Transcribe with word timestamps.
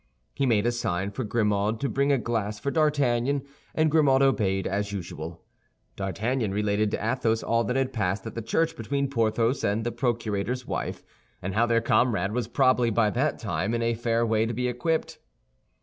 He 0.33 0.47
made 0.47 0.65
a 0.65 0.71
sign 0.71 1.11
for 1.11 1.23
Grimaud 1.23 1.79
to 1.81 1.87
bring 1.87 2.11
a 2.11 2.17
glass 2.17 2.59
for 2.59 2.71
D'Artagnan, 2.71 3.43
and 3.75 3.91
Grimaud 3.91 4.23
obeyed 4.23 4.65
as 4.65 4.91
usual. 4.91 5.43
D'Artagnan 5.95 6.51
related 6.51 6.89
to 6.89 6.97
Athos 7.11 7.43
all 7.43 7.63
that 7.65 7.75
had 7.75 7.93
passed 7.93 8.25
at 8.25 8.33
the 8.33 8.41
church 8.41 8.75
between 8.75 9.11
Porthos 9.11 9.63
and 9.63 9.83
the 9.85 9.91
procurator's 9.91 10.65
wife, 10.65 11.03
and 11.39 11.53
how 11.53 11.67
their 11.67 11.81
comrade 11.81 12.31
was 12.31 12.47
probably 12.47 12.89
by 12.89 13.11
that 13.11 13.37
time 13.37 13.75
in 13.75 13.83
a 13.83 13.93
fair 13.93 14.25
way 14.25 14.47
to 14.47 14.53
be 14.55 14.67
equipped. 14.67 15.19